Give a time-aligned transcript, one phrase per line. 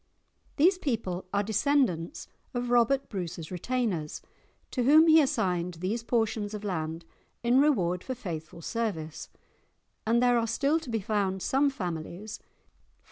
[0.55, 4.19] These people are descendants of Robert Bruce's retainers,
[4.71, 7.05] to whom he assigned these portions of land
[7.43, 9.29] in reward for faithful service,
[10.07, 12.45] and there are still to be found some families (_e.